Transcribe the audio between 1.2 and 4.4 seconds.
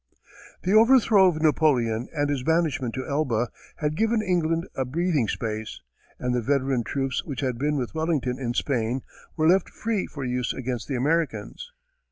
of Napoleon and his banishment to Elba had given